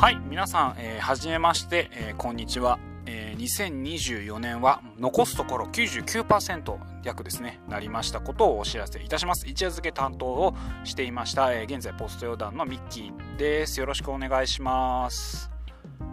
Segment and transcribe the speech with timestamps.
[0.00, 9.48] はい皆さん、えー、はじめまして、えー、こんにちは、えー、2024年は残すところ99%約ですねなりましたことをお知らせいたします。
[9.48, 13.80] 一夜漬け担当をしていました、えー、現在ポスト予断のミッキーです。
[13.80, 15.50] よろしくお願いします。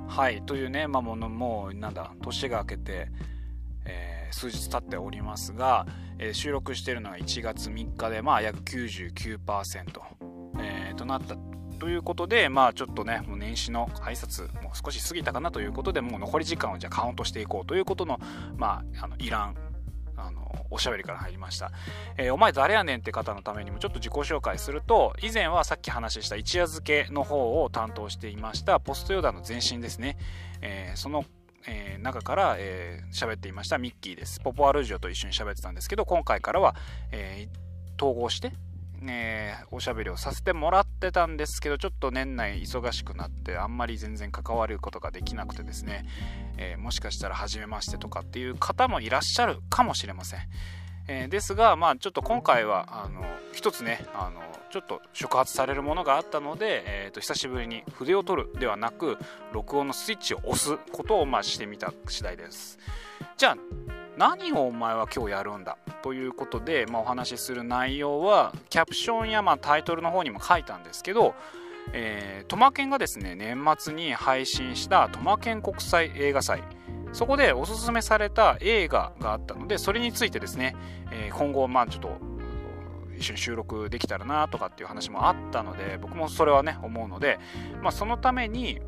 [0.07, 3.09] はいというねまあものもうなんだ年が明けて、
[3.85, 5.85] えー、数日経っておりますが、
[6.17, 10.01] えー、収録しているのは1月3日でまあ約99%、
[10.57, 11.35] えー、となった
[11.75, 18.19] ということで、まあちょっとね、もう年始の挨拶もう少し過ぎたかなということで、もう残り時間をじゃあカウントしていこうということの、
[18.57, 19.55] まあ、あの、イラン、
[20.17, 21.71] あの、おしゃべりから入りました。
[22.17, 30.17] えー、お前誰やねんって方のためにもちょっと自己紹介すると、以前はさっき話した一夜漬けの方を担当していました、ポストヨダの前身ですね。
[30.61, 31.25] えー、その
[31.67, 34.39] えー、中から喋、えー、っていましたミッキーです。
[34.39, 36.75] ポポアルジオと一緒に喋ってたんですけど、今回からは、
[37.11, 38.51] えー、統合して、
[39.05, 46.05] ね、おしゃべりをさせてもらってたんですけど、ちょっと年内忙しくなって、あんまり全然関わることができなくてですね、
[46.57, 50.39] えー、もしかしたら初めましてとかっていう方もいらっしゃるかもしれません。
[51.07, 59.17] えー、ですが、まあ、ちょっと今回は、あの、一つね、あの、ちょっと触発されるものがあったので、えー、と久しぶりに筆を取るではなく
[59.53, 62.77] 録音のスイッチを押すことをまあしてみた次第です
[63.37, 63.57] じゃあ
[64.17, 65.77] 何をお前は今日やるんだ？
[66.05, 71.33] ということで、まあ、お話しする内容はキャプションやまあタイトルの方にも書いたんですけど、
[71.93, 76.61] えー、トマケンがですね年末に配信したトマケン国際映画祭。
[77.11, 80.75] そこでおすすめされた映画があったのでそれについてですね、
[81.11, 82.17] えー、今後まあちょっと
[83.17, 87.39] 一緒に収録できたらなとかっていう話もあったので僕もそれはね思うので、
[87.81, 88.79] まあ、そのために、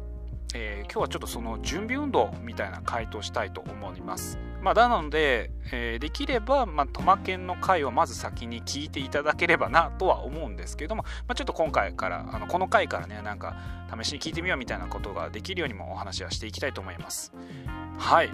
[0.54, 4.40] えー、今日はちょっとその準備運動みたいな回答したいと思います。
[4.62, 13.56] まあ、なので、えー、できれば、まあ、トマケンの回をまず先に聞いていただければなとは思うんですけども、まあ、ちょっと今回からあのこの回からねなんか
[14.04, 17.34] 試しに聞いてみようみたいなことができるようにもお話はしていきたいと思います
[17.98, 18.30] はい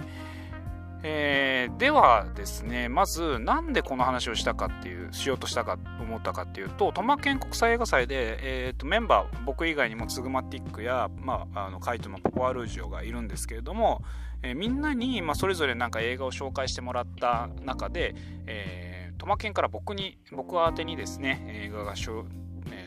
[1.06, 14.02] えー、ではですねまずなんでこの話をしたかっていうしようとしたか思ったかっていうとトマケン国際映画祭で、えーと、メンバー僕以外にもツグマティックや、まあ、あのカイトのポポアルージオがいるんですけれども、
[14.42, 18.14] えー、みんなに、まあ、それぞれなんか映画を紹介してもらった中で、
[18.46, 22.24] えー、トマケンから僕に僕宛てにですね映画がしょ、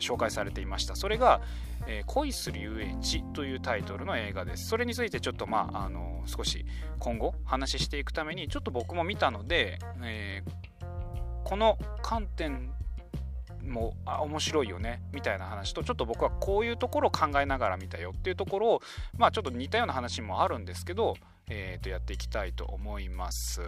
[0.00, 1.40] 紹介されていましたそれが、
[1.86, 4.66] えー、恋する遊園地というタイトルの映画です。
[4.66, 6.64] それについてちょっとまあ、あの少し
[6.98, 10.42] 今後話していくためにちょっと僕も見たので、え、
[11.44, 12.70] この観点
[13.66, 18.82] もあ面白いよねみたいな話とちょっと僕はこういうところを考えながら見たよっていうところを
[19.16, 21.14] まあちょっと似たような話もあるんですけど、
[21.48, 23.62] えー、とやっていきたいと思います。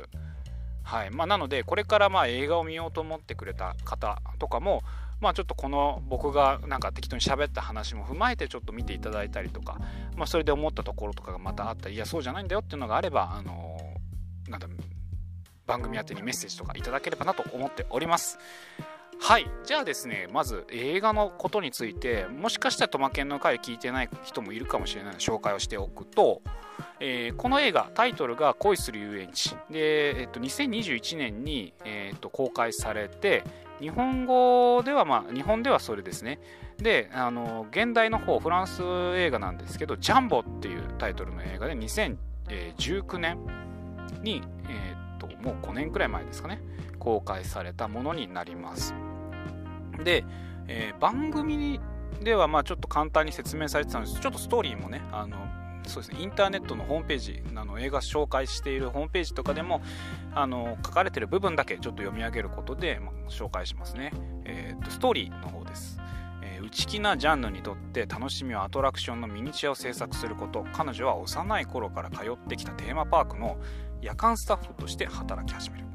[0.83, 4.83] はいまあ、なのでこれからまあ映画を見ようと思ってくれた方とかも
[5.21, 9.79] まあちょっとこの僕がなんか適当に喋った話も踏まえてちょっと見ていただいたりとか、
[10.17, 13.79] まあ、それで思ったところとかがまたあったりいやそうじゃないんだよっていうのがあればあの
[14.49, 14.67] なんだ
[15.67, 18.39] 番組宛てにメッセージとかいただければなと思っております。
[19.23, 19.51] はい。
[19.65, 26.43] じゃあですねまず映画のことについてもしかしたらトマケンの回聞いてない人もいるかもしれないので紹介をしておくと、
[27.01, 33.45] えー、この映画タイトルが「恋する遊園地」で、えっと、2021年に、えっと、公開されて
[33.79, 36.41] 日本語ではまあ日本ではそれですね。
[36.79, 38.83] であの現代の方フランス
[39.17, 43.39] 映画なんですけど「ジャンボ」っていうタイトルの映画で2019年
[44.23, 46.63] に、えー、っともう5年くらい前ですかね
[46.99, 48.95] 公開されたものになります。
[50.05, 50.25] で、
[50.69, 51.81] えー、番組
[52.23, 54.21] ではまあちょっと簡単に説明されてたんです。
[54.21, 55.37] ちょっとストーリーもねあの
[55.87, 59.81] そうですねインターネットのホームページあの映画紹介しているホームページとかでも
[60.35, 64.13] あの書かれてる部分だけちょっと読み上げることで、まあ、紹介しますね、
[64.45, 65.99] えーと、ストーリーの方です、
[66.43, 70.67] え、内気なジャンヌにとって楽しみはアトラクションのミニチュアを制作すること。
[70.73, 73.59] 彼女は幼い頃から通ってきたテーマパークの
[74.03, 75.87] 夜間スタッフとして働き始める。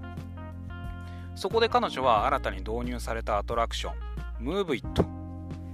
[1.36, 3.96] そこで彼女は新たに導入されたアトラクション
[4.40, 5.04] ムーブイット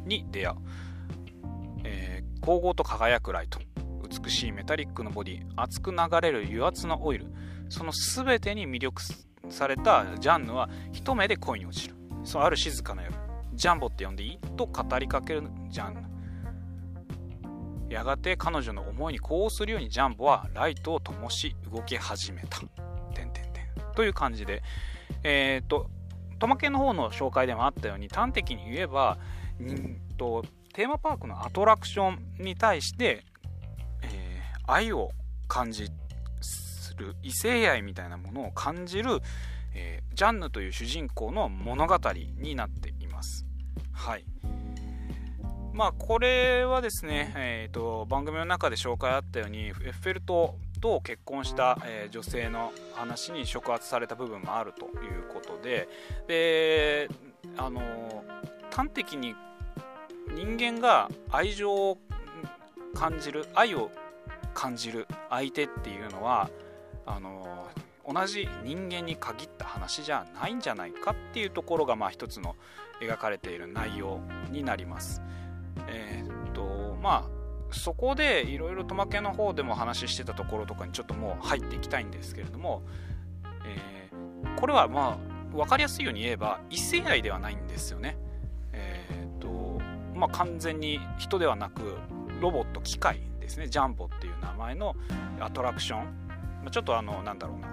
[0.06, 0.58] に出会う、
[1.84, 3.60] えー、光合と輝くライト
[4.24, 7.28] 美しいメタリックのボディ熱く流れる油圧のオイル
[7.70, 9.02] その全てに魅力
[9.50, 11.96] されたジャンヌは一目で恋に落ちる。
[12.24, 13.16] そうある静かな夜
[13.54, 16.02] ジャンボって呼んでいいと語りかけるジャンヌ。
[17.94, 22.60] やがて彼女の思いに呼応するようにジャンボはライトを灯し動き始めた。
[23.14, 23.66] てんてんてん。
[23.96, 24.64] という感じで、
[25.24, 25.90] えっ、ー、と、
[26.40, 29.18] トマケの方の紹介でもあったように端的に言えば、
[29.60, 33.26] うんとテーマパークのアトラクションに対して
[34.68, 35.10] 愛を
[35.48, 35.88] 感じ
[36.42, 39.20] する異性愛みたいなものを感じる、
[39.74, 41.98] えー、ジャンヌという主人公の物語
[42.40, 43.46] になっています。
[43.92, 44.26] はい
[45.74, 55.88] まあこれはですね、えーと、番組の中で紹介あったようにエッフェル塔と結婚した、え、女性の話に触発された部分もあるということで
[56.28, 57.10] で
[57.58, 58.24] あの
[58.72, 59.36] 端的に
[60.34, 61.98] 人間が愛情を
[62.94, 63.92] 感じる愛を
[64.54, 66.50] 感じる相手っていうのは
[67.06, 67.68] あの
[68.08, 72.56] 同じ人間に限った話じゃないんじゃないかっていうところがまあ一つの
[73.02, 74.20] 描かれている内容
[74.50, 75.22] になります。
[75.88, 77.41] えー、っとまあ
[77.72, 82.84] そこでいろいろとまけの方でも話してたところとかにちょっともう入っていきたいんですけれども、
[83.66, 85.20] えー、これはま
[85.54, 88.18] あ分かりやすいように言えば異性愛ではないんですよね。
[88.74, 89.82] えー、っと
[90.16, 91.98] まあ完全に人ではなく
[92.40, 93.68] ロボット機械ですね。
[93.68, 94.96] ジャンボっていう名前の
[95.40, 96.06] アトラクション。
[96.64, 97.68] まちょっとあのなんだろうな。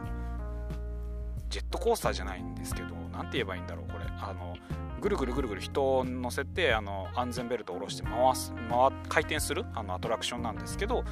[1.48, 4.04] ジェットコースターじゃないんですけど何て言えばいいんだろうこれ。
[4.20, 4.56] あの
[5.00, 11.04] ぐるぐるぐるぐる人を乗せてあの安全ベルトを下ろして回す回回転するあのアトラクションなんですけど、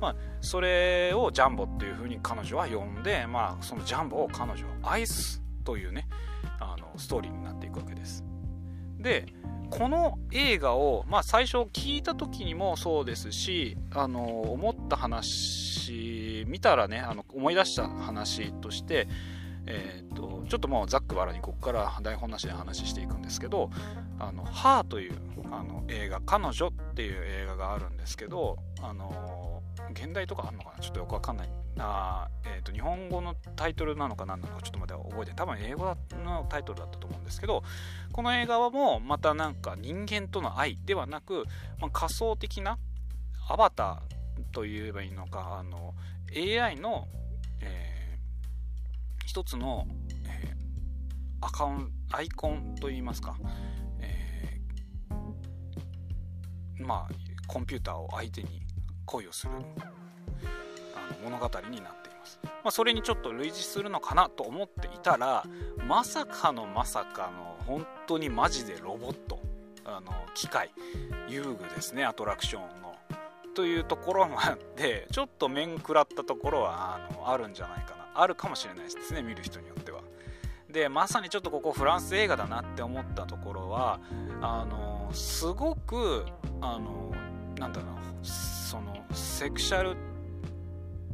[0.00, 6.08] まあ、それをジャンボっていう風に彼女は呼んで、まあ、そのジャンボを彼女は愛すというね
[6.60, 8.24] あのストーリーになっていくわけです。
[8.98, 9.26] で
[9.70, 19.08] この映画を、まあ、最初聞いた時にもそうですしあの思った話見たらねあの思い出した話として
[19.70, 23.70] えーと、ちょっともうざっくばらにここから台本なしで話していくんですけど
[24.18, 25.14] 「あのハーという
[25.52, 30.78] あの映画「彼女」っていう映画があるんですけどあの現代とかあるのかな？
[30.80, 35.84] ちょっとよくわかんないな、えーと、日本語のタイトルなのか何なのかちょっとまだ覚えて多分英語
[36.24, 37.62] のタイトルだったと思うんですけど
[38.12, 41.44] この映画はもうまたなんか人間との愛ではなく、
[41.78, 42.78] まあ、仮想的な
[43.48, 45.94] アバターと言えばいいのかあの
[46.34, 47.06] AI の、
[47.60, 47.97] えー
[49.44, 49.86] つの、
[50.26, 53.36] えー、アカウンアイコンといいますか、
[54.00, 57.14] えー、まあ
[57.46, 58.62] コンピューターを相手に
[59.06, 59.56] 恋をするあ
[61.24, 65.44] の物語になっています、まあ、それにちょっと類似するのかなと思っていたら
[65.86, 69.40] まさかのまさかの本当にマジでロボット
[69.84, 70.70] あの機械
[71.28, 72.77] 遊具ですねアトラクション
[73.58, 78.08] というところもあってちょっと面食らったところはあのあるんじゃないかな。
[78.14, 79.12] あるかもしれないです。
[79.12, 80.00] ね見る人によっては。
[80.70, 83.98] でまさにちょっとここフランス映画だなって思ったところは
[84.40, 86.24] あのすごく
[86.60, 87.12] あの
[87.58, 89.96] なんだろうそのセクシャル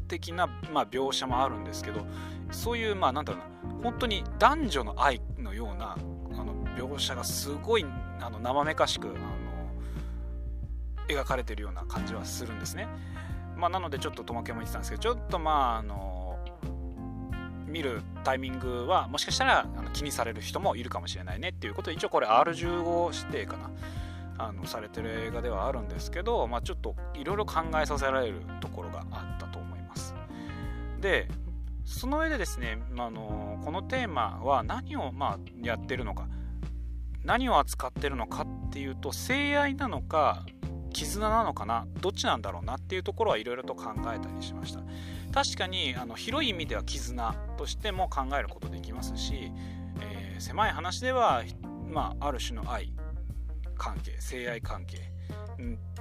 [0.06, 2.04] 的な、まあ、描写もあるんですけど
[2.50, 7.86] そういうまあなんだろうな本当に男女の愛のようなあの描写がすごい
[8.20, 9.43] あの生めかしくあの
[11.08, 12.86] 描かれてるような感じはするんですね。
[13.56, 16.38] まあ、なのでちょっとともけも言ってたんですけどちょっとまああの
[17.66, 23.70] 見るタイミングはもしかしたらあの気にされる人もいるかもしれないねっていうことで一応これ R15 指定かな
[24.38, 30.14] あのされてる映画ではあるんですけど、まあ、ちょっといろいろ考えさせられるところがあったと思います
[31.00, 31.28] で
[31.84, 36.28] その上でですね、あのこのテーマは何をまあやってるのか
[37.24, 40.46] 何を扱ってるのかっていうと性愛なのか
[40.94, 41.86] 絆なのかな？
[42.00, 44.80] どっちなんだろうなっていうところはいろいろと考えたりしました。
[45.32, 49.52] 確かにあの広い意味では絆としても考えることできますし、
[50.00, 51.42] えー、狭い話では、
[51.90, 52.92] まあ、ある種の愛
[53.76, 55.12] 関係性愛関係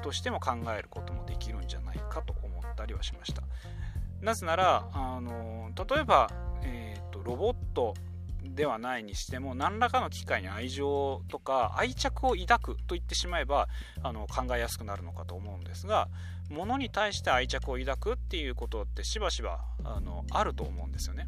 [0.01, 3.41] としても考えることもできるんじゃないかと思ったりはしました。
[4.21, 6.29] なぜならあの例えば、
[6.61, 7.95] えーと、ロボット
[8.43, 13.67] ではないにしても何らかの機会に愛情とか愛着を抱くと言ってしまえば
[14.01, 16.09] あの考えやすくなるのかと思うんですが
[16.49, 21.27] ものに対して愛着を抱くっていうことってしばしばあのあると思うんですよね。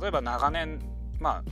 [0.00, 0.80] 例えば長年
[1.18, 1.50] まあ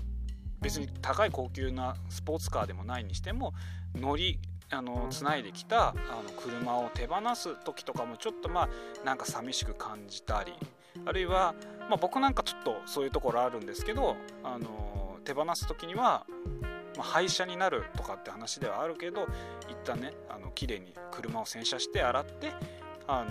[0.61, 3.55] 別に高い高級なスポーツカーでもないにしても
[3.95, 4.41] 乗り
[4.71, 8.69] あのつないできたあの車を手放す時とかもちょっとまあ
[9.05, 10.53] なんか寂しく感じたり
[11.05, 11.55] あるいは、
[11.89, 16.27] まあ、僕なんかちょっとそういうところあるんですけどあの手放す時には
[16.97, 19.27] まあ、廃車になるとかって話ではあるけど
[19.69, 22.53] 一旦ねあの綺麗に車を洗車して洗って
[23.07, 23.31] あの、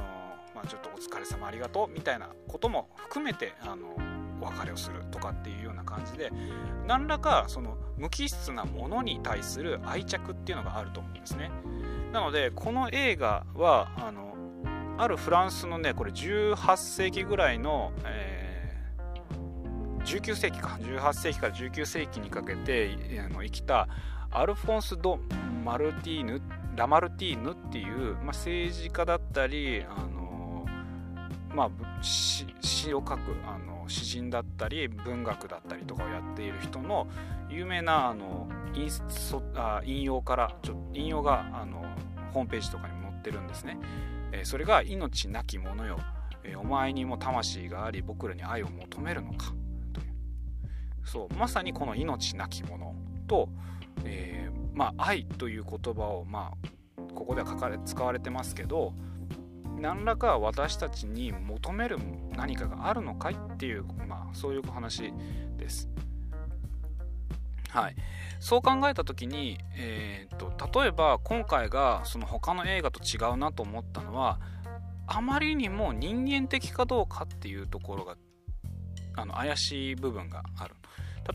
[0.53, 3.95] まあ、ちょっとお疲れ様ありがとうみたいなことも含めてあの
[4.41, 6.31] お別れをするとかっていうような感じで
[6.87, 11.49] 何らかその無機質なものに対する愛着っていうのがあると思うんですね。
[12.11, 14.34] なのでこの映画はあの
[14.97, 18.45] あるフランスのねこれ18世紀ぐらいの、えー
[20.05, 20.77] 19世紀か。
[20.81, 22.95] 18世紀から19世紀にかけて
[23.33, 23.89] 生きた
[24.31, 25.19] アルフォンス・ド・
[25.63, 26.41] マルティーヌ
[26.75, 30.65] ラマルティーヌっていう、まあ、政治家だったりあの、
[31.53, 31.69] まあ、
[32.01, 32.45] 詩
[32.93, 37.07] を書くあの詩人だったり文学だったりとかをやっている人の
[37.49, 38.89] 有名なあの引
[39.55, 41.85] あ引用からちょ引用があの
[42.33, 43.77] ホームページとかに載ってるんですね、
[44.37, 45.99] え、それが命なき者よ、
[46.43, 49.53] え、お前にも魂があり僕らに愛を求めるのか
[49.93, 52.93] というそうまさにこの命なき者
[53.27, 53.49] と、
[54.03, 58.93] えー、まあ愛という言葉をまあここでは書かれ使われてますけど
[59.79, 61.97] 何らか私たちに求める
[62.35, 65.13] 何かがあるのかいっていう、まあ、そういう話
[65.57, 65.89] です。
[67.75, 67.95] はい、
[68.39, 74.39] そう考えた時に、えーと、例えば今回がその他の映画と違うなと思ったのは
[75.07, 78.15] あまりにも人間的かどうかっていうところが
[79.17, 80.75] あの怪しい部分がある。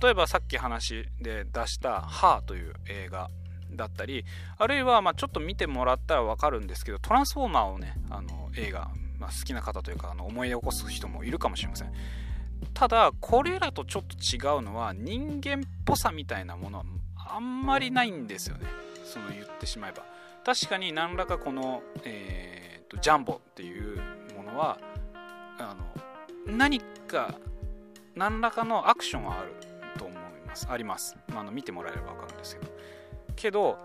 [0.03, 3.29] 例えばさっき話で出した「ハーという映画
[3.73, 4.25] だったり
[4.57, 11.93] あるいはまちょっと見てもらったら分かるんですけどトランスフォーマーをねあの映画、まあ、好きな方というかあの思い起こす人もいるかもしれません。
[12.75, 16.85] ただこれらとちょっと違うのは人間っぽさみたいなものは
[17.17, 18.67] あんまりないんですよね。
[19.05, 20.03] その言ってしまえば。
[20.45, 23.97] 確かに何らかこの、えーと、ジャンボっていう
[24.37, 24.79] ものは
[25.59, 27.35] あの何か
[28.15, 29.53] 何らかのアクションはある
[29.99, 30.67] と思います。
[30.69, 32.73] あります、あの見てもらえれば分かるんですけど。
[33.37, 33.79] けど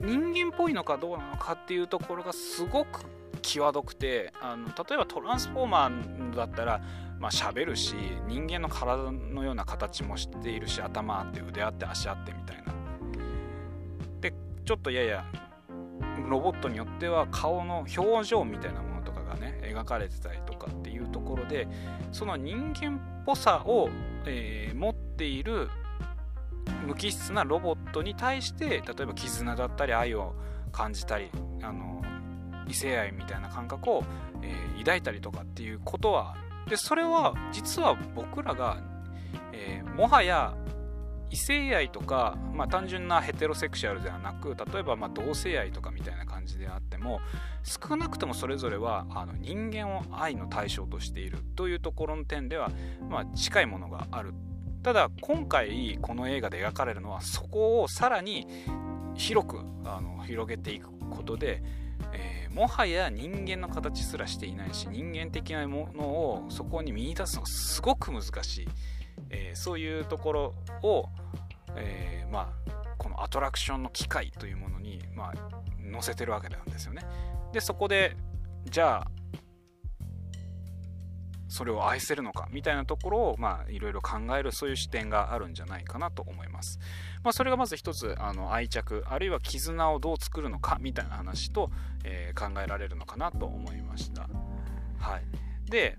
[0.00, 3.02] 人間っぽいのかどうなのかっていうところがすごく
[3.42, 6.80] 際どくてあの例えばトランスフォーマーだったら
[7.18, 7.94] まあ喋るし
[8.26, 12.72] 人間の体のような形もしているし頭あって腕あって足あってみたいな。
[14.20, 14.34] で
[14.64, 15.24] ちょっとやや
[16.28, 21.66] ロボットによっては顔の表情みたいなものとかがね描かれてたりとかっていうところで
[22.12, 23.88] その人間っぽさを、
[24.26, 25.68] えー、持っている
[26.86, 30.34] 無機質なロボットに対して例えば絆だったり愛を
[30.72, 31.30] 感じたり
[31.62, 32.02] あの
[32.68, 34.04] 異性愛みたいな感覚を、
[34.42, 36.36] えー、抱いたりとかっていうことは
[36.68, 38.78] でそれは実は僕らが、
[39.52, 40.54] えー、もはや
[41.30, 47.20] 異性愛とか、まあ、単純なヘテロセクシャルではなく例えばま同性愛とかみたいな感じであっても
[47.64, 52.70] 少なくともそれぞれはあの人間を愛の対象としているというところの点では、
[53.10, 54.32] まあ、近いものがある。
[54.82, 58.46] ただ今回この映画で描かれるのはそこをさらに
[59.14, 61.62] 広くあの広げていくことで、
[62.12, 68.68] えー、もはや人間の形すらしていないし人間的なものをそこに見いだすのがすごく難しい、
[69.30, 71.08] えー、そういうところを、
[71.76, 75.34] えー、まあこのアトラクションの機械というものに、まあ、
[75.92, 77.02] 載せてるわけなんですよね。
[77.52, 78.16] でそこで
[78.64, 79.37] じゃあ
[81.48, 86.78] それを愛せるのかみたいなところをまあいろいろ考えるそういう視点があるんじゃないかなと思います。
[87.24, 91.70] まあ、それがまず一つあの愛着あるいは絆をどう作るのかみたいな話と、
[92.04, 94.28] えー、考えられるのかなと思いました。
[94.98, 95.22] はい、
[95.70, 95.96] で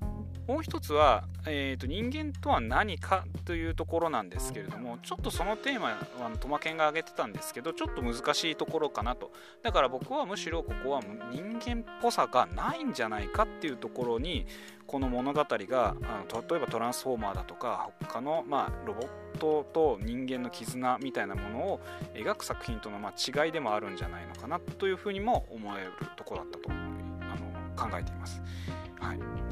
[0.49, 5.97] もう一つは、えーと、人間とは何かというところなんですけれどもちょっとそのテーマは
[6.39, 14.47] トマケンが挙げてたんですけどちょっと難しいところかなとだから僕はむしろここは人間っぽさがないんじゃないかっていうところに
[14.87, 19.07] この物語があの例えばトランスフォーマーだとか他の、まあ、ロボッ
[19.37, 21.79] トと人間の絆みたいなものを
[22.15, 28.41] 描く作品との、まあ、違いでもあるんじゃないのかなというふうにも思えるところだったとあの考えています。
[28.99, 29.48] はい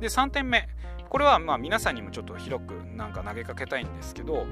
[0.00, 0.68] で3点目。
[1.08, 4.46] これはまあ皆さんにもちょっと広くなんか投げかけたいんですけど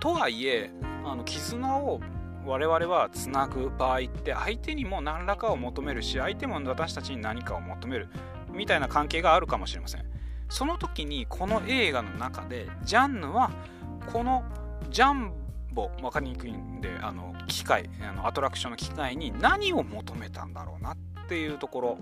[0.00, 0.70] とはいえ
[1.02, 2.00] あの絆を
[2.44, 8.08] 我々はつなぐ場合って相手にも何らかを求めるし相手も私たちに何かを求める
[8.52, 10.04] みたいな関係があるかもしれません。
[10.48, 13.50] その時にこの映画の中でジャンヌは
[14.12, 14.44] この
[14.90, 15.32] ジャン
[15.72, 20.96] ボ分かりにくいんであの機械あのアトラクションの機械に何を求めたんだろうなっ
[21.28, 21.98] ていうところ。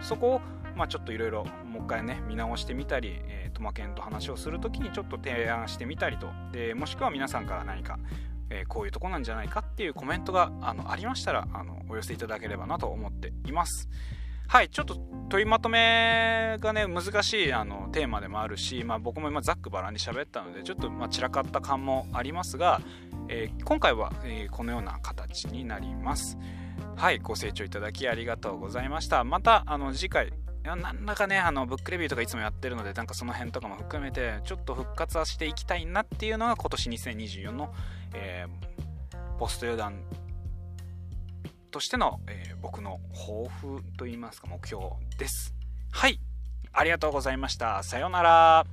[0.00, 0.40] そこを
[0.76, 6.28] まあ、ちょっといろいろもう一回ね見直してみたり、えー、トマケンと話をする時にちょっと提案してみたりと。
[6.52, 7.98] でもしくは皆さんから何か、
[8.50, 13.88] えー、こういうとこなんじゃないかっていうコメントがあのありましたらあのお寄せいただければなと思っています。
[14.48, 14.96] はいちょっと
[15.28, 22.80] 取りまとめがね難しいあのテーマでもあるし、まあ、僕も今ざっくばらんに喋ったのでちょっとま散らかった感もありますが、
[23.28, 26.38] えー、今回は、えこのような形になります。
[26.94, 29.24] はいご清聴いただきありがとうございました。
[29.24, 30.32] またあの次回
[30.74, 37.72] なんだかね、あの、ブックレビューとかいつもやってるので、なんかその辺とかも含めて、ちょっと復活はしていきたいなっていうのが今年2024の、
[38.14, 40.00] えー、ポスト予断
[41.70, 44.82] としての、えー、僕の抱負といいますか目標
[45.18, 45.54] です。
[45.92, 46.20] はい。
[46.72, 47.82] ありがとうございました。
[47.82, 48.66] さようなら。